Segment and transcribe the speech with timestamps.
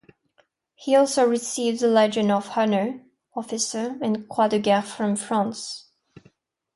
[0.73, 3.03] He also received the Legion of Honor
[3.35, 5.91] (Officer) and Croix de Guerre from France.